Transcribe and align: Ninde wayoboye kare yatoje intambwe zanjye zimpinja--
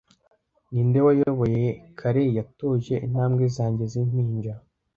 Ninde 0.71 0.99
wayoboye 1.05 1.65
kare 1.99 2.23
yatoje 2.37 2.93
intambwe 3.05 3.43
zanjye 3.55 3.83
zimpinja-- 3.91 4.69